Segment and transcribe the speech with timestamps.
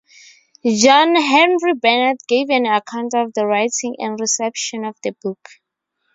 [0.65, 5.47] John Henry Bennett gave an account of the writing and reception of the book.